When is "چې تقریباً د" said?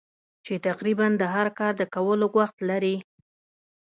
0.45-1.23